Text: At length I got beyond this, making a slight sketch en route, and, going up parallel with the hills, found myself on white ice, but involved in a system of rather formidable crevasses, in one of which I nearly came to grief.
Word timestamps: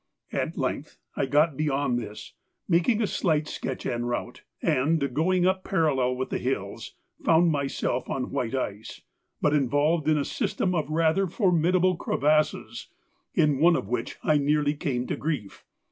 At 0.33 0.57
length 0.57 0.97
I 1.15 1.27
got 1.27 1.55
beyond 1.55 1.99
this, 1.99 2.33
making 2.67 3.03
a 3.03 3.05
slight 3.05 3.47
sketch 3.47 3.85
en 3.85 4.03
route, 4.05 4.41
and, 4.59 5.13
going 5.13 5.45
up 5.45 5.63
parallel 5.63 6.15
with 6.15 6.31
the 6.31 6.39
hills, 6.39 6.95
found 7.23 7.51
myself 7.51 8.09
on 8.09 8.31
white 8.31 8.55
ice, 8.55 9.01
but 9.43 9.53
involved 9.53 10.07
in 10.09 10.17
a 10.17 10.25
system 10.25 10.73
of 10.73 10.89
rather 10.89 11.27
formidable 11.27 11.97
crevasses, 11.97 12.87
in 13.35 13.59
one 13.59 13.75
of 13.75 13.89
which 13.89 14.17
I 14.23 14.39
nearly 14.39 14.73
came 14.73 15.05
to 15.05 15.15
grief. 15.15 15.65